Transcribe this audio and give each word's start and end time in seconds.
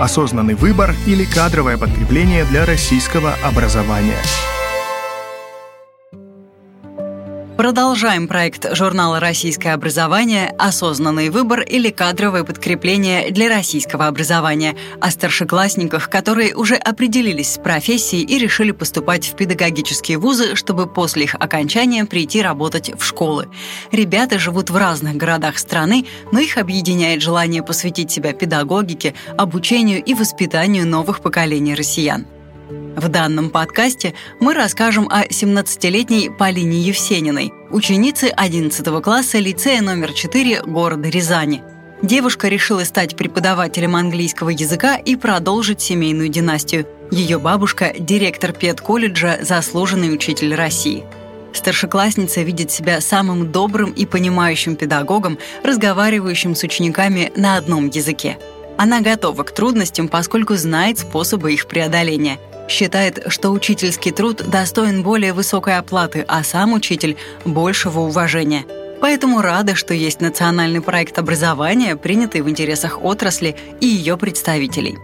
осознанный 0.00 0.54
выбор 0.54 0.94
или 1.06 1.24
кадровое 1.24 1.76
подкрепление 1.76 2.44
для 2.44 2.64
российского 2.64 3.34
образования. 3.44 4.22
Продолжаем 7.58 8.28
проект 8.28 8.72
журнала 8.76 9.18
«Российское 9.18 9.70
образование. 9.70 10.54
Осознанный 10.60 11.28
выбор 11.28 11.60
или 11.62 11.90
кадровое 11.90 12.44
подкрепление 12.44 13.32
для 13.32 13.48
российского 13.48 14.06
образования» 14.06 14.76
о 15.00 15.10
старшеклассниках, 15.10 16.08
которые 16.08 16.54
уже 16.54 16.76
определились 16.76 17.54
с 17.54 17.58
профессией 17.58 18.22
и 18.22 18.38
решили 18.38 18.70
поступать 18.70 19.26
в 19.26 19.34
педагогические 19.34 20.18
вузы, 20.18 20.54
чтобы 20.54 20.86
после 20.86 21.24
их 21.24 21.34
окончания 21.34 22.04
прийти 22.04 22.42
работать 22.42 22.92
в 22.96 23.02
школы. 23.02 23.48
Ребята 23.90 24.38
живут 24.38 24.70
в 24.70 24.76
разных 24.76 25.16
городах 25.16 25.58
страны, 25.58 26.06
но 26.30 26.38
их 26.38 26.58
объединяет 26.58 27.22
желание 27.22 27.64
посвятить 27.64 28.12
себя 28.12 28.34
педагогике, 28.34 29.14
обучению 29.36 30.00
и 30.00 30.14
воспитанию 30.14 30.86
новых 30.86 31.20
поколений 31.20 31.74
россиян. 31.74 32.24
В 32.70 33.08
данном 33.08 33.48
подкасте 33.48 34.12
мы 34.40 34.52
расскажем 34.52 35.08
о 35.08 35.24
17-летней 35.24 36.28
Полине 36.28 36.78
Евсениной, 36.80 37.50
ученице 37.70 38.26
11 38.26 39.02
класса 39.02 39.38
лицея 39.38 39.80
номер 39.80 40.12
4 40.12 40.64
города 40.64 41.08
Рязани. 41.08 41.62
Девушка 42.02 42.48
решила 42.48 42.84
стать 42.84 43.16
преподавателем 43.16 43.96
английского 43.96 44.50
языка 44.50 44.96
и 44.96 45.16
продолжить 45.16 45.80
семейную 45.80 46.28
династию. 46.28 46.86
Ее 47.10 47.38
бабушка– 47.38 47.94
директор 47.98 48.52
педколледжа, 48.52 49.38
заслуженный 49.40 50.12
учитель 50.12 50.54
России. 50.54 51.04
Старшеклассница 51.54 52.42
видит 52.42 52.70
себя 52.70 53.00
самым 53.00 53.50
добрым 53.50 53.92
и 53.92 54.04
понимающим 54.04 54.76
педагогом, 54.76 55.38
разговаривающим 55.64 56.54
с 56.54 56.62
учениками 56.62 57.32
на 57.34 57.56
одном 57.56 57.88
языке. 57.88 58.36
Она 58.76 59.00
готова 59.00 59.42
к 59.42 59.52
трудностям, 59.52 60.06
поскольку 60.06 60.54
знает 60.56 60.98
способы 60.98 61.54
их 61.54 61.66
преодоления– 61.66 62.38
считает, 62.68 63.24
что 63.28 63.50
учительский 63.50 64.12
труд 64.12 64.42
достоин 64.48 65.02
более 65.02 65.32
высокой 65.32 65.78
оплаты, 65.78 66.24
а 66.28 66.44
сам 66.44 66.72
учитель– 66.72 67.16
большего 67.44 68.00
уважения. 68.00 68.64
Поэтому 69.00 69.40
рада, 69.40 69.74
что 69.74 69.94
есть 69.94 70.20
национальный 70.20 70.80
проект 70.80 71.18
образования, 71.18 71.96
принятый 71.96 72.40
в 72.40 72.48
интересах 72.48 73.02
отрасли 73.02 73.56
и 73.80 73.86
ее 73.86 74.16
представителей. 74.16 74.98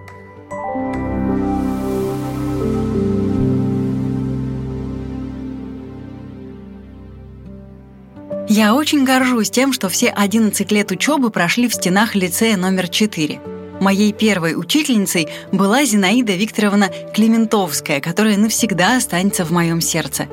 Я 8.49 8.75
очень 8.75 9.05
горжусь 9.05 9.51
тем, 9.51 9.73
что 9.73 9.89
все 9.89 10.11
11 10.11 10.71
лет 10.71 10.93
учебы 10.93 11.31
прошли 11.31 11.69
в 11.69 11.75
стенах 11.75 12.15
лицея 12.15 12.57
номер 12.57 12.89
4. 12.89 13.54
Моей 13.85 14.15
первой 14.15 14.59
учительницей 14.59 15.29
была 15.53 15.85
Зинаида 15.85 16.33
Викторовна 16.33 16.91
Клементовская, 17.13 18.01
которая 18.01 18.39
навсегда 18.39 18.97
останется 18.97 19.45
в 19.45 19.51
моем 19.51 19.83
сердце. 19.83 20.27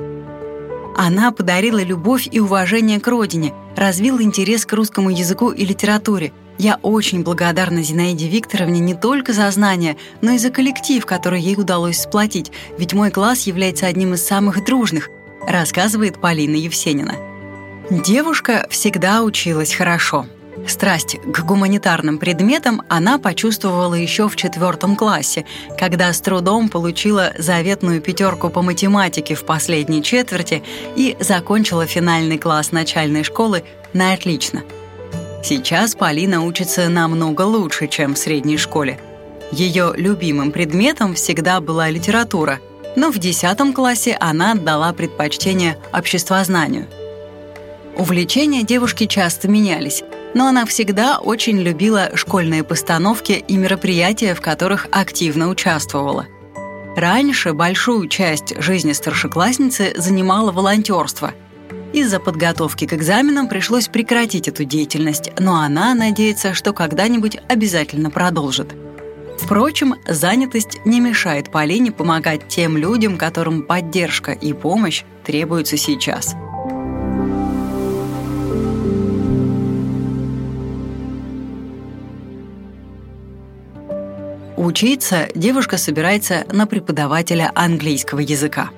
Она 0.96 1.32
подарила 1.32 1.82
любовь 1.82 2.26
и 2.32 2.40
уважение 2.40 2.98
к 2.98 3.06
родине, 3.08 3.52
развила 3.76 4.22
интерес 4.22 4.64
к 4.64 4.72
русскому 4.72 5.10
языку 5.10 5.50
и 5.50 5.66
литературе. 5.66 6.32
Я 6.56 6.78
очень 6.80 7.22
благодарна 7.24 7.82
Зинаиде 7.82 8.26
Викторовне 8.26 8.80
не 8.80 8.94
только 8.94 9.34
за 9.34 9.50
знания, 9.50 9.98
но 10.22 10.30
и 10.30 10.38
за 10.38 10.48
коллектив, 10.48 11.04
который 11.04 11.42
ей 11.42 11.56
удалось 11.56 12.00
сплотить, 12.00 12.52
ведь 12.78 12.94
мой 12.94 13.10
класс 13.10 13.42
является 13.42 13.86
одним 13.86 14.14
из 14.14 14.24
самых 14.24 14.64
дружных, 14.64 15.10
рассказывает 15.46 16.18
Полина 16.18 16.56
Евсенина. 16.56 17.16
Девушка 17.90 18.66
всегда 18.70 19.22
училась 19.22 19.74
хорошо– 19.74 20.24
Страсть 20.66 21.18
к 21.20 21.40
гуманитарным 21.44 22.18
предметам 22.18 22.82
она 22.88 23.18
почувствовала 23.18 23.94
еще 23.94 24.28
в 24.28 24.36
четвертом 24.36 24.96
классе, 24.96 25.44
когда 25.78 26.12
с 26.12 26.20
трудом 26.20 26.68
получила 26.68 27.32
заветную 27.36 28.00
пятерку 28.00 28.48
по 28.48 28.62
математике 28.62 29.34
в 29.34 29.44
последней 29.44 30.02
четверти 30.02 30.62
и 30.96 31.16
закончила 31.20 31.86
финальный 31.86 32.38
класс 32.38 32.70
начальной 32.70 33.24
школы 33.24 33.64
на 33.92 34.12
отлично. 34.12 34.62
Сейчас 35.42 35.96
Полина 35.96 36.44
учится 36.44 36.88
намного 36.88 37.42
лучше, 37.42 37.88
чем 37.88 38.14
в 38.14 38.18
средней 38.18 38.56
школе. 38.56 39.00
Ее 39.50 39.92
любимым 39.96 40.52
предметом 40.52 41.14
всегда 41.14 41.60
была 41.60 41.90
литература, 41.90 42.60
но 42.94 43.10
в 43.10 43.18
10 43.18 43.74
классе 43.74 44.16
она 44.20 44.52
отдала 44.52 44.92
предпочтение 44.92 45.76
обществознанию. 45.92 46.86
Увлечения 47.96 48.62
девушки 48.62 49.06
часто 49.06 49.48
менялись, 49.48 50.02
но 50.34 50.46
она 50.46 50.64
всегда 50.66 51.18
очень 51.18 51.60
любила 51.60 52.10
школьные 52.14 52.64
постановки 52.64 53.32
и 53.32 53.56
мероприятия, 53.56 54.34
в 54.34 54.40
которых 54.40 54.86
активно 54.90 55.48
участвовала. 55.48 56.26
Раньше 56.96 57.52
большую 57.52 58.08
часть 58.08 58.60
жизни 58.60 58.92
старшеклассницы 58.92 59.94
занимало 59.96 60.52
волонтерство. 60.52 61.32
Из-за 61.92 62.20
подготовки 62.20 62.86
к 62.86 62.92
экзаменам 62.94 63.48
пришлось 63.48 63.88
прекратить 63.88 64.48
эту 64.48 64.64
деятельность, 64.64 65.30
но 65.38 65.56
она 65.56 65.94
надеется, 65.94 66.54
что 66.54 66.72
когда-нибудь 66.72 67.38
обязательно 67.48 68.10
продолжит. 68.10 68.74
Впрочем, 69.38 69.96
занятость 70.06 70.80
не 70.84 71.00
мешает 71.00 71.50
Полине 71.50 71.90
помогать 71.90 72.48
тем 72.48 72.76
людям, 72.76 73.18
которым 73.18 73.62
поддержка 73.62 74.32
и 74.32 74.52
помощь 74.52 75.02
требуются 75.24 75.76
сейчас– 75.76 76.34
Учиться 84.62 85.28
девушка 85.34 85.76
собирается 85.76 86.46
на 86.52 86.68
преподавателя 86.68 87.50
английского 87.52 88.20
языка. 88.20 88.70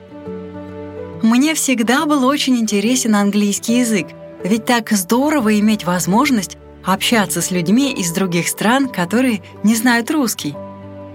Мне 1.21 1.55
всегда 1.55 2.07
был 2.07 2.25
очень 2.25 2.57
интересен 2.57 3.15
английский 3.15 3.81
язык, 3.81 4.07
ведь 4.43 4.65
так 4.65 4.93
здорово 4.93 5.61
иметь 5.61 5.85
возможность 5.85 6.57
общаться 6.85 7.43
с 7.43 7.51
людьми 7.51 7.93
из 7.93 8.13
других 8.13 8.49
стран, 8.49 8.89
которые 8.89 9.43
не 9.63 9.75
знают 9.75 10.11
русский. 10.11 10.55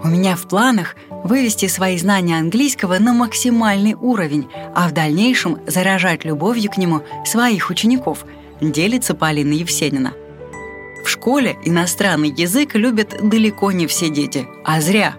У 0.04 0.08
меня 0.08 0.36
в 0.36 0.48
планах 0.48 0.96
вывести 1.10 1.68
свои 1.68 1.98
знания 1.98 2.38
английского 2.38 3.00
на 3.00 3.12
максимальный 3.14 3.96
уровень, 3.96 4.50
а 4.76 4.88
в 4.88 4.92
дальнейшем 4.92 5.58
заражать 5.66 6.26
любовью 6.26 6.70
к 6.70 6.78
нему 6.78 7.02
своих 7.26 7.72
учеников, 7.72 8.24
делится 8.62 9.16
Полина 9.16 9.54
Евсенина. 9.54 10.14
В 11.04 11.10
школе 11.10 11.58
иностранный 11.64 12.30
язык 12.30 12.76
любят 12.76 13.16
далеко 13.22 13.72
не 13.72 13.88
все 13.88 14.10
дети, 14.10 14.48
а 14.66 14.82
зря. 14.82 15.16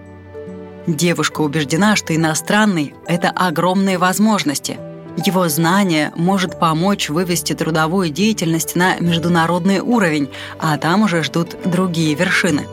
Девушка 0.86 1.40
убеждена, 1.40 1.96
что 1.96 2.14
иностранный– 2.14 2.94
это 3.06 3.30
огромные 3.30 3.98
возможности. 3.98 4.78
Его 5.24 5.48
знание 5.48 6.12
может 6.16 6.58
помочь 6.58 7.10
вывести 7.10 7.52
трудовую 7.52 8.10
деятельность 8.10 8.76
на 8.76 8.98
международный 8.98 9.80
уровень, 9.80 10.30
а 10.58 10.76
там 10.78 11.02
уже 11.02 11.22
ждут 11.22 11.56
другие 11.64 12.14
вершины. 12.14 12.66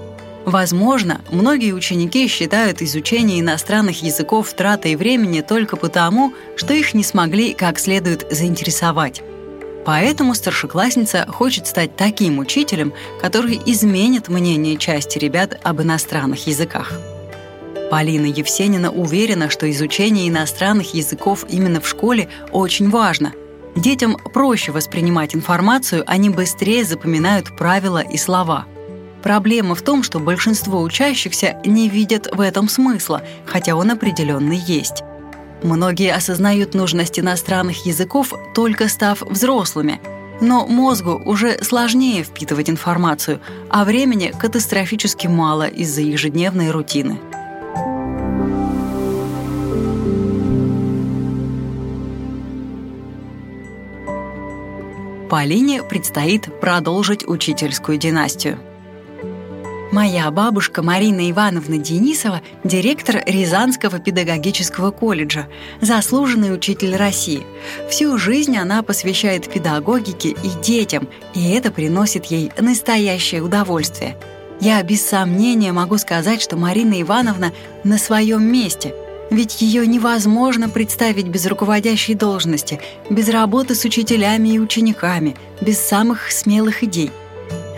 Возможно, 0.45 1.19
многие 1.29 1.73
ученики 1.73 2.27
считают 2.29 2.81
изучение 2.81 3.41
иностранных 3.41 4.01
языков 4.01 4.53
тратой 4.53 4.95
времени 4.95 5.41
только 5.41 5.75
потому, 5.75 6.33
что 6.55 6.73
их 6.73 6.93
не 6.93 7.03
смогли 7.03 7.53
как 7.53 7.79
следует 7.79 8.25
заинтересовать. 8.31 9.21
Поэтому 9.87 10.35
старшеклассница 10.35 11.25
хочет 11.29 11.65
стать 11.65 11.95
таким 11.95 12.39
учителем, 12.39 12.91
который 13.21 13.57
изменит 13.67 14.27
мнение 14.27 14.75
части 14.75 15.17
ребят 15.17 15.57
об 15.63 15.81
иностранных 15.81 16.45
языках. 16.45 16.91
Полина 17.89 18.25
Евсенина 18.25 18.91
уверена, 18.91 19.49
что 19.49 19.71
изучение 19.71 20.27
иностранных 20.27 20.93
языков 20.93 21.45
именно 21.47 21.79
в 21.79 21.87
школе 21.87 22.27
очень 22.51 22.89
важно. 22.89 23.31
Детям 23.77 24.17
проще 24.17 24.73
воспринимать 24.73 25.33
информацию, 25.33 26.03
они 26.05 26.29
быстрее 26.31 26.83
запоминают 26.83 27.55
правила 27.55 27.99
и 27.99 28.17
слова. 28.17 28.65
Проблема 29.23 29.73
в 29.73 29.83
том, 29.83 30.03
что 30.03 30.19
большинство 30.19 30.81
учащихся 30.81 31.61
не 31.65 31.87
видят 31.87 32.27
в 32.33 32.41
этом 32.41 32.67
смысла, 32.67 33.21
хотя 33.45 33.73
он 33.77 33.89
определенно 33.89 34.51
есть. 34.51 35.03
Многие 35.63 36.13
осознают 36.13 36.73
нужность 36.75 37.19
иностранных 37.19 37.85
языков, 37.85 38.33
только 38.53 38.87
став 38.87 39.21
взрослыми. 39.21 39.99
Но 40.39 40.67
мозгу 40.67 41.19
уже 41.25 41.63
сложнее 41.63 42.23
впитывать 42.23 42.69
информацию, 42.69 43.39
а 43.69 43.83
времени 43.85 44.31
катастрофически 44.37 45.25
мало 45.25 45.67
из-за 45.67 46.01
ежедневной 46.01 46.69
рутины. 46.69 47.19
Полине 55.29 55.83
предстоит 55.83 56.61
продолжить 56.61 57.27
учительскую 57.27 57.97
династию. 57.97 58.59
Моя 59.91 60.29
бабушка 60.31 60.83
Марина 60.83 61.31
Ивановна 61.31 61.77
Денисова– 61.77 62.41
директор 62.65 63.23
Рязанского 63.25 63.99
педагогического 63.99 64.91
колледжа, 64.91 65.47
заслуженный 65.79 66.53
учитель 66.53 66.97
России. 66.97 67.45
Всю 67.89 68.17
жизнь 68.17 68.57
она 68.57 68.83
посвящает 68.83 69.49
педагогике 69.49 70.29
и 70.29 70.49
детям, 70.61 71.07
и 71.33 71.51
это 71.51 71.71
приносит 71.71 72.25
ей 72.25 72.51
настоящее 72.59 73.41
удовольствие. 73.41 74.17
Я 74.59 74.83
без 74.83 75.05
сомнения 75.05 75.71
могу 75.71 75.97
сказать, 75.97 76.41
что 76.41 76.57
Марина 76.57 77.01
Ивановна 77.01 77.53
на 77.85 77.97
своем 77.97 78.43
месте, 78.43 78.93
ведь 79.31 79.61
ее 79.61 79.87
невозможно 79.87 80.67
представить 80.67 81.27
без 81.27 81.45
руководящей 81.45 82.13
должности, 82.13 82.81
без 83.09 83.29
работы 83.29 83.73
с 83.73 83.85
учителями 83.85 84.49
и 84.49 84.59
учениками, 84.59 85.37
без 85.61 85.79
самых 85.79 86.29
смелых 86.29 86.83
идей– 86.83 87.09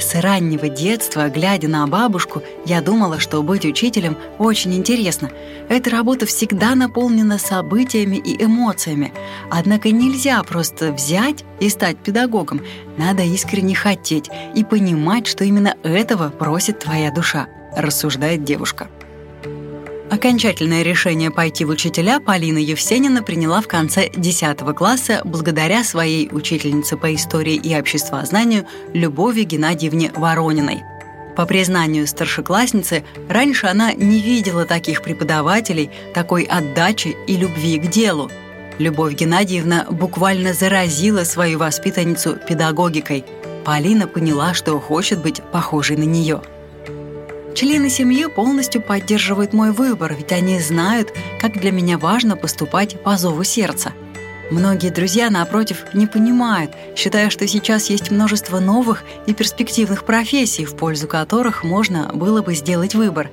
с 0.02 0.16
раннего 0.16 0.70
детства, 0.70 1.30
глядя 1.30 1.68
на 1.68 1.86
бабушку, 1.88 2.42
я 2.66 2.82
думала, 2.82 3.20
что 3.20 3.42
быть 3.44 3.66
учителем 3.66 4.18
очень 4.38 4.74
интересно. 4.74 5.30
Эта 5.68 5.90
работа 5.90 6.26
всегда 6.26 6.76
наполнена 6.76 7.38
событиями 7.38 8.18
и 8.18 8.44
эмоциями. 8.44 9.14
Однако 9.50 9.92
нельзя 9.92 10.42
просто 10.44 10.92
взять 10.92 11.44
и 11.60 11.70
стать 11.70 11.98
педагогом. 11.98 12.62
Надо 12.98 13.24
искренне 13.24 13.76
хотеть 13.76 14.30
и 14.56 14.64
понимать, 14.64 15.28
что 15.28 15.44
именно 15.44 15.76
этого 15.84 16.30
просит 16.30 16.80
твоя 16.80 17.12
душа, 17.12 17.48
рассуждает 17.76 18.44
девушка. 18.44 18.90
Окончательное 20.10 20.82
решение 20.82 21.30
пойти 21.30 21.66
в 21.66 21.70
учителя 21.70 22.20
Полина 22.20 22.58
Евсенина 22.58 23.22
приняла 23.22 23.62
в 23.62 23.68
конце 23.68 24.10
10 24.10 24.58
класса 24.76 25.22
благодаря 25.24 25.84
своей 25.84 26.28
учительнице 26.32 26.98
по 26.98 27.14
истории 27.14 27.54
и 27.54 27.78
обществознанию 27.78 28.66
Любови 28.94 29.44
Геннадьевне 29.44 30.12
Ворониной. 30.16 30.82
По 31.36 31.46
признанию 31.46 32.08
старшеклассницы, 32.08 33.04
раньше 33.30 33.68
она 33.68 33.94
не 33.94 34.20
видела 34.20 34.66
таких 34.66 35.04
преподавателей, 35.04 35.92
такой 36.16 36.44
отдачи 36.44 37.16
и 37.28 37.38
любви 37.38 37.78
к 37.78 37.88
делу. 37.88 38.32
Любовь 38.80 39.14
Геннадьевна 39.14 39.86
буквально 39.92 40.54
заразила 40.54 41.24
свою 41.24 41.60
воспитанницу 41.60 42.36
педагогикой. 42.36 43.26
Полина 43.64 44.08
поняла, 44.08 44.56
что 44.56 44.80
хочет 44.80 45.22
быть 45.22 45.44
похожей 45.52 45.98
на 45.98 46.04
нее– 46.04 46.42
Члены 47.56 47.90
семьи 47.90 48.26
полностью 48.28 48.82
поддерживают 48.82 49.54
мой 49.54 49.72
выбор, 49.72 50.14
ведь 50.14 50.32
они 50.32 50.60
знают, 50.60 51.14
как 51.42 51.60
для 51.60 51.72
меня 51.72 51.98
важно 51.98 52.38
поступать 52.38 53.02
по 53.02 53.18
зову 53.18 53.44
сердца. 53.44 53.94
Многие 54.52 54.90
друзья, 54.90 55.30
напротив, 55.30 55.86
не 55.94 56.08
понимают, 56.08 56.72
считая, 56.96 57.30
что 57.30 57.48
сейчас 57.48 57.90
есть 57.90 58.12
множество 58.12 58.60
новых 58.60 59.04
и 59.28 59.34
перспективных 59.34 60.06
профессий, 60.06 60.66
в 60.66 60.76
пользу 60.76 61.08
которых 61.08 61.64
можно 61.64 62.12
было 62.14 62.42
бы 62.42 62.56
сделать 62.56 62.96
выбор. 62.96 63.30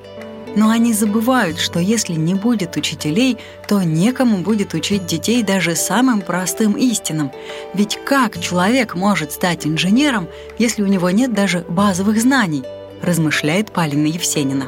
Но 0.56 0.70
они 0.70 0.92
забывают, 0.92 1.58
что 1.58 1.78
если 1.78 2.14
не 2.14 2.34
будет 2.34 2.76
учителей, 2.76 3.38
то 3.68 3.82
некому 3.82 4.38
будет 4.38 4.72
учить 4.74 5.06
детей 5.06 5.42
даже 5.42 5.76
самым 5.76 6.22
простым 6.22 6.72
истинам. 6.72 7.30
Ведь 7.74 7.98
как 8.04 8.40
человек 8.40 8.94
может 8.94 9.32
стать 9.32 9.66
инженером, 9.66 10.28
если 10.58 10.82
у 10.82 10.86
него 10.86 11.10
нет 11.10 11.34
даже 11.34 11.64
базовых 11.68 12.20
знаний– 12.20 12.64
размышляет 13.02 13.72
Полина 13.72 14.06
Евсенина. 14.06 14.66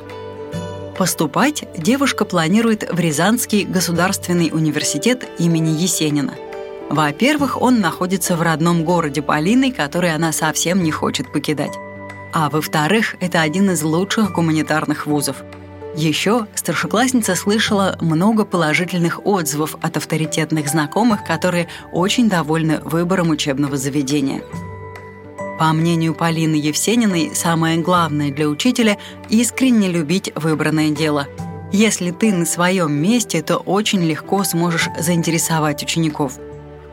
Поступать 0.96 1.64
девушка 1.76 2.24
планирует 2.24 2.88
в 2.90 2.98
Рязанский 2.98 3.64
государственный 3.64 4.50
университет 4.52 5.28
имени 5.38 5.70
Есенина. 5.70 6.34
Во-первых, 6.90 7.60
он 7.60 7.80
находится 7.80 8.36
в 8.36 8.42
родном 8.42 8.84
городе 8.84 9.22
Полины, 9.22 9.70
который 9.70 10.12
она 10.12 10.32
совсем 10.32 10.82
не 10.82 10.90
хочет 10.90 11.32
покидать. 11.32 11.72
А 12.32 12.50
во-вторых, 12.50 13.14
это 13.20 13.40
один 13.40 13.70
из 13.70 13.82
лучших 13.82 14.32
гуманитарных 14.32 15.06
вузов. 15.06 15.36
Еще 15.94 16.46
старшеклассница 16.54 17.34
слышала 17.34 17.96
много 18.00 18.44
положительных 18.44 19.24
отзывов 19.26 19.76
от 19.80 19.96
авторитетных 19.96 20.68
знакомых, 20.68 21.24
которые 21.24 21.68
очень 21.92 22.28
довольны 22.28 22.80
выбором 22.80 23.30
учебного 23.30 23.76
заведения. 23.76 24.42
По 25.58 25.72
мнению 25.72 26.14
Полины 26.14 26.54
Евсениной, 26.54 27.32
самое 27.34 27.78
главное 27.78 28.30
для 28.30 28.48
учителя— 28.48 28.96
искренне 29.28 29.88
любить 29.88 30.30
выбранное 30.36 30.90
дело. 30.90 31.26
Если 31.72 32.12
ты 32.12 32.32
на 32.32 32.46
своем 32.46 32.92
месте, 32.92 33.42
то 33.42 33.56
очень 33.56 34.02
легко 34.04 34.44
сможешь 34.44 34.88
заинтересовать 34.96 35.82
учеников. 35.82 36.38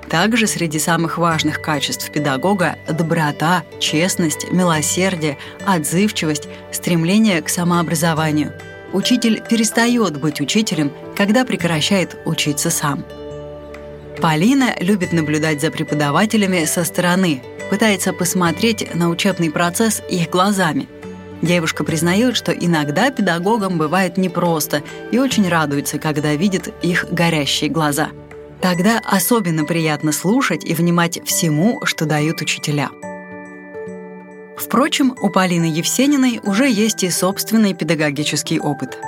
Также 0.10 0.48
среди 0.48 0.80
самых 0.80 1.20
важных 1.20 1.62
качеств 1.62 2.12
педагога— 2.12 2.78
доброта, 2.88 3.64
честность, 3.80 4.52
милосердие, 4.52 5.38
отзывчивость, 5.66 6.48
стремление 6.72 7.44
к 7.44 7.50
самообразованию. 7.50 8.52
Учитель 8.94 9.44
перестает 9.48 10.20
быть 10.20 10.42
учителем, 10.42 10.92
когда 11.16 11.46
прекращает 11.46 12.18
учиться 12.26 12.72
сам. 12.72 13.06
Полина 14.22 14.76
любит 14.80 15.12
наблюдать 15.12 15.62
за 15.62 15.70
преподавателями 15.70 16.66
со 16.66 16.84
стороны, 16.84 17.44
пытается 17.70 18.14
посмотреть 18.14 18.94
на 18.96 19.10
учебный 19.10 19.52
процесс 19.52 20.02
их 20.10 20.30
глазами. 20.30 20.88
Девушка 21.42 21.84
признает, 21.84 22.36
что 22.36 22.52
иногда 22.52 23.12
педагогам 23.12 23.78
бывает 23.78 24.18
непросто 24.18 24.84
и 25.12 25.20
очень 25.20 25.48
радуется, 25.48 26.00
когда 26.00 26.34
видит 26.34 26.74
их 26.82 27.06
горящие 27.12 27.70
глаза. 27.70 28.10
Тогда 28.62 29.02
особенно 29.04 29.66
приятно 29.66 30.12
слушать 30.12 30.64
и 30.64 30.74
внимать 30.74 31.20
всему, 31.26 31.86
что 31.86 32.06
дают 32.06 32.42
учителя. 32.42 32.90
Впрочем, 34.58 35.16
у 35.22 35.30
Полины 35.30 35.66
Евсениной 35.66 36.40
уже 36.44 36.70
есть 36.70 37.04
и 37.04 37.10
собственный 37.10 37.74
педагогический 37.74 38.60
опыт– 38.60 38.98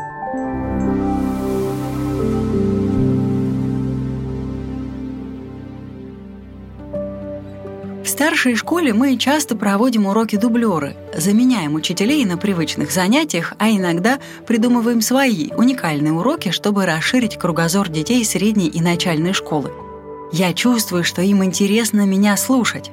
старшей 8.17 8.55
школе 8.55 8.95
мы 8.95 9.15
часто 9.15 9.55
проводим 9.55 10.07
уроки 10.07 10.37
дублеры, 10.37 10.95
заменяем 11.15 11.75
учителей 11.75 12.25
на 12.25 12.35
привычных 12.35 12.91
занятиях, 12.91 13.53
а 13.59 13.69
иногда 13.69 14.17
придумываем 14.47 15.01
свои 15.01 15.51
уникальные 15.55 16.13
уроки, 16.13 16.49
чтобы 16.49 16.87
расширить 16.87 17.37
кругозор 17.37 17.89
детей 17.89 18.25
средней 18.25 18.69
и 18.69 18.81
начальной 18.81 19.33
школы. 19.33 19.71
Я 20.31 20.51
чувствую, 20.53 21.03
что 21.03 21.21
им 21.21 21.43
интересно 21.43 22.07
меня 22.07 22.35
слушать. 22.37 22.89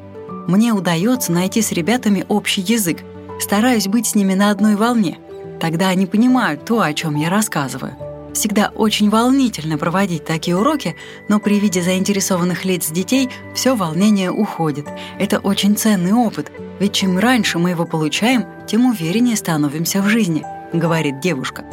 Мне 0.46 0.74
удается 0.74 1.32
найти 1.32 1.62
с 1.62 1.72
ребятами 1.72 2.26
общий 2.28 2.60
язык, 2.60 2.98
стараюсь 3.40 3.88
быть 3.88 4.06
с 4.06 4.14
ними 4.14 4.34
на 4.34 4.50
одной 4.50 4.76
волне. 4.76 5.16
Тогда 5.58 5.88
они 5.88 6.04
понимают 6.04 6.66
то, 6.66 6.82
о 6.82 6.92
чем 6.92 7.16
я 7.16 7.30
рассказываю. 7.30 7.96
Всегда 8.34 8.72
очень 8.74 9.10
волнительно 9.10 9.78
проводить 9.78 10.24
такие 10.24 10.56
уроки, 10.56 10.96
но 11.28 11.38
при 11.38 11.60
виде 11.60 11.80
заинтересованных 11.80 12.64
лиц 12.64 12.90
детей 12.90 13.30
все 13.54 13.76
волнение 13.76 14.32
уходит. 14.32 14.86
Это 15.20 15.38
очень 15.38 15.76
ценный 15.76 16.12
опыт, 16.12 16.50
ведь 16.80 16.92
чем 16.92 17.16
раньше 17.18 17.58
мы 17.58 17.70
его 17.70 17.86
получаем, 17.86 18.44
тем 18.66 18.86
увереннее 18.86 19.36
становимся 19.36 20.02
в 20.02 20.08
жизни, 20.08 20.44
говорит 20.72 21.20
девушка. 21.20 21.64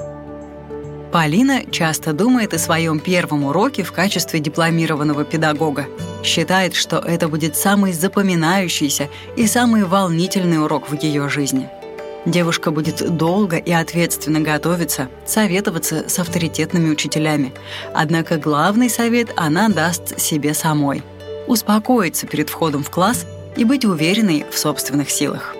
Полина 1.11 1.63
часто 1.69 2.13
думает 2.13 2.53
о 2.53 2.59
своем 2.59 2.99
первом 2.99 3.43
уроке 3.43 3.83
в 3.83 3.91
качестве 3.91 4.39
дипломированного 4.39 5.25
педагога. 5.25 5.87
Считает, 6.23 6.75
что 6.75 6.99
это 6.99 7.27
будет 7.27 7.57
самый 7.57 7.91
запоминающийся 7.91 9.09
и 9.35 9.47
самый 9.47 9.83
волнительный 9.83 10.63
урок 10.63 10.89
в 10.89 11.01
ее 11.01 11.27
жизни– 11.27 11.69
Девушка 12.25 12.69
будет 12.69 13.17
долго 13.17 13.57
и 13.57 13.71
ответственно 13.71 14.41
готовиться, 14.41 15.09
советоваться 15.25 16.07
с 16.07 16.19
авторитетными 16.19 16.91
учителями. 16.91 17.51
Однако 17.93 18.37
главный 18.37 18.89
совет 18.89 19.33
она 19.35 19.69
даст 19.69 20.19
себе 20.19 20.53
самой. 20.53 21.01
Успокоиться 21.47 22.27
перед 22.27 22.49
входом 22.49 22.83
в 22.83 22.91
класс 22.91 23.25
и 23.55 23.65
быть 23.65 23.85
уверенной 23.85 24.45
в 24.49 24.57
собственных 24.57 25.09
силах. 25.09 25.55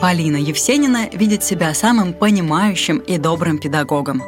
Полина 0.00 0.36
Евсенина 0.36 1.08
видит 1.12 1.42
себя 1.42 1.72
самым 1.72 2.12
понимающим 2.12 2.98
и 2.98 3.16
добрым 3.16 3.58
педагогом. 3.58 4.22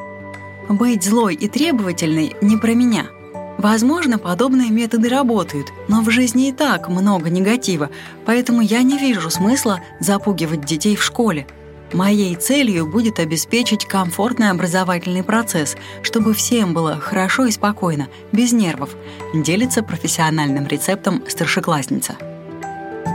Быть 0.69 1.05
злой 1.05 1.35
и 1.35 1.49
требовательной 1.49 2.37
не 2.41 2.57
про 2.57 2.73
меня– 2.73 3.07
Возможно, 3.59 4.19
подобные 4.19 4.71
методы 4.71 5.09
работают, 5.09 5.67
но 5.89 6.01
в 6.03 6.11
жизни 6.11 6.49
и 6.49 6.53
так 6.53 6.89
много 6.89 7.29
негатива, 7.29 7.91
поэтому 8.25 8.61
я 8.61 8.83
не 8.83 8.97
вижу 8.97 9.31
смысла 9.31 9.81
запугивать 9.99 10.65
детей 10.65 10.95
в 10.95 11.03
школе. 11.03 11.45
Моей 11.93 12.37
целью 12.37 12.87
будет 12.87 13.19
обеспечить 13.19 13.85
комфортный 13.85 14.51
образовательный 14.51 15.25
процесс, 15.25 15.77
чтобы 16.03 16.35
всем 16.35 16.73
было 16.73 17.01
хорошо 17.01 17.47
и 17.47 17.51
спокойно, 17.51 18.07
без 18.31 18.53
нервов, 18.53 18.95
делится 19.35 19.83
профессиональным 19.83 20.69
рецептом 20.69 21.25
старшеклассница. 21.27 22.15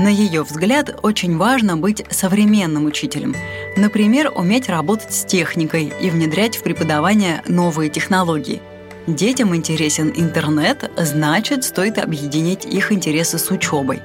На 0.02 0.10
ее 0.10 0.44
взгляд, 0.44 1.00
очень 1.04 1.38
важно 1.38 1.78
быть 1.78 2.04
современным 2.10 2.86
учителем. 2.86 3.34
Например, 3.78 4.30
уметь 4.36 4.68
работать 4.68 5.14
с 5.14 5.24
техникой 5.24 5.94
и 6.02 6.10
внедрять 6.10 6.58
в 6.58 6.64
преподавание 6.64 7.44
новые 7.48 7.90
технологии– 7.90 8.62
Детям 9.08 9.54
интересен 9.54 10.14
интернет, 10.16 10.90
значит, 10.96 11.66
стоит 11.66 11.98
объединить 11.98 12.66
их 12.66 12.92
интересы 12.94 13.38
с 13.38 13.52
учебой. 13.52 14.02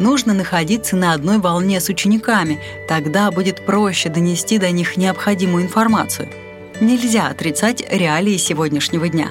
Нужно 0.00 0.34
находиться 0.34 0.96
на 0.96 1.14
одной 1.14 1.38
волне 1.38 1.80
с 1.80 1.88
учениками, 1.88 2.60
тогда 2.86 3.30
будет 3.30 3.64
проще 3.64 4.10
донести 4.10 4.58
до 4.58 4.70
них 4.70 4.98
необходимую 4.98 5.64
информацию. 5.64 6.28
Нельзя 6.80 7.28
отрицать 7.28 7.82
реалии 7.90 8.36
сегодняшнего 8.36 9.08
дня. 9.08 9.28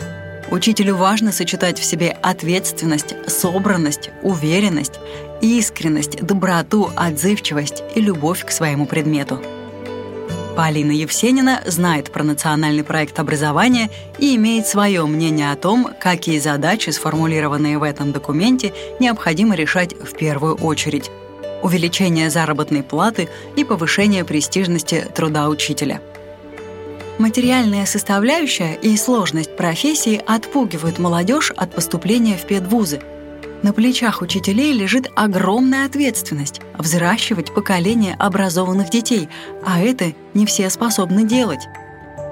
Учителю 0.50 0.96
важно 0.96 1.32
сочетать 1.32 1.78
в 1.78 1.84
себе 1.84 2.18
ответственность, 2.24 3.16
собранность, 3.28 4.10
уверенность, 4.24 5.00
искренность, 5.42 6.26
доброту, 6.26 6.90
отзывчивость 6.96 7.84
и 7.96 8.02
любовь 8.02 8.46
к 8.46 8.52
своему 8.52 8.88
предмету. 8.88 9.42
Полина 10.56 10.92
Евсенина 10.92 11.64
знает 11.66 12.12
про 12.12 12.24
национальный 12.24 12.84
проект 12.84 13.20
образования 13.20 13.90
и 14.20 14.36
имеет 14.36 14.68
свое 14.68 15.04
мнение 15.06 15.52
о 15.52 15.56
том, 15.56 15.90
какие 16.00 16.38
задачи, 16.38 16.92
сформулированные 16.92 17.80
в 17.80 17.84
этом 17.84 18.12
документе, 18.12 18.72
необходимо 19.00 19.56
решать 19.56 19.94
в 19.94 20.16
первую 20.16 20.56
очередь. 20.56 21.10
Увеличение 21.64 22.30
заработной 22.30 22.84
платы 22.84 23.30
и 23.56 23.64
повышение 23.64 24.24
престижности 24.26 25.08
труда 25.16 25.50
учителя. 25.50 26.02
Материальная 27.18 27.88
составляющая 27.88 28.76
и 28.76 28.96
сложность 28.98 29.56
профессии 29.56 30.22
отпугивают 30.26 31.00
молодежь 31.00 31.52
от 31.56 31.74
поступления 31.74 32.38
в 32.38 32.46
педвузы– 32.46 33.02
на 33.64 33.74
плечах 33.74 34.22
учителей 34.22 34.74
лежит 34.74 35.10
огромная 35.16 35.86
ответственность– 35.86 36.62
взращивать 36.78 37.54
поколение 37.54 38.16
образованных 38.20 38.90
детей, 38.90 39.30
а 39.66 39.80
это 39.80 40.14
не 40.34 40.46
все 40.46 40.70
способны 40.70 41.24
делать. 41.24 41.62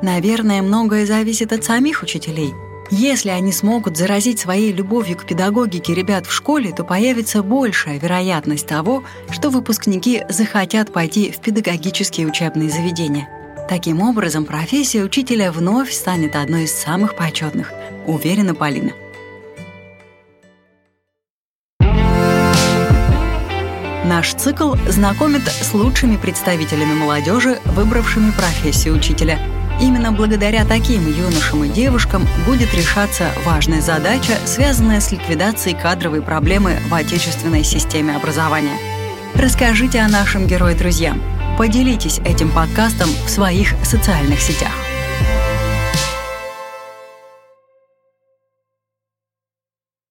Наверное, 0.02 0.62
многое 0.62 1.06
зависит 1.06 1.54
от 1.54 1.64
самих 1.64 2.04
учителей. 2.04 2.54
Если 2.90 3.30
они 3.30 3.54
смогут 3.54 3.96
заразить 3.96 4.40
своей 4.40 4.74
любовью 4.74 5.16
к 5.16 5.26
педагогике 5.26 5.94
ребят 5.94 6.26
в 6.26 6.34
школе, 6.34 6.74
то 6.76 6.84
появится 6.84 7.42
большая 7.42 7.98
вероятность 7.98 8.68
того, 8.68 9.06
что 9.30 9.50
выпускники 9.50 10.24
захотят 10.28 10.92
пойти 10.92 11.32
в 11.32 11.40
педагогические 11.40 12.28
учебные 12.28 12.70
заведения. 12.70 13.30
Таким 13.70 14.02
образом, 14.02 14.44
профессия 14.44 15.04
учителя 15.04 15.54
вновь 15.54 15.94
станет 15.94 16.36
одной 16.36 16.66
из 16.66 16.74
самых 16.74 17.16
почетных, 17.16 17.72
уверена 18.06 18.54
Полина. 18.54 18.92
Наш 24.12 24.34
цикл 24.34 24.76
знакомит 24.90 25.44
с 25.48 25.74
лучшими 25.74 26.18
представителями 26.18 26.92
молодежи, 26.92 27.60
выбравшими 27.64 28.32
профессию 28.32 28.94
учителя. 28.94 29.40
Именно 29.80 30.12
благодаря 30.12 30.66
таким 30.66 31.08
юношам 31.08 31.64
и 31.64 31.70
девушкам 31.70 32.28
будет 32.46 32.74
решаться 32.74 33.32
важная 33.46 33.80
задача, 33.80 34.34
связанная 34.44 35.00
с 35.00 35.14
ликвидацией 35.14 35.80
кадровой 35.80 36.22
проблемы 36.22 36.78
в 36.90 36.94
отечественной 36.94 37.64
системе 37.64 38.18
образования. 38.18 38.78
Расскажите 39.34 40.02
о 40.02 40.10
нашем 40.10 40.46
герое 40.46 40.76
друзьям. 40.76 41.24
Поделитесь 41.58 42.20
этим 42.26 42.52
подкастом 42.52 43.08
в 43.26 43.30
своих 43.30 43.70
социальных 43.82 44.42
сетях. 44.42 44.74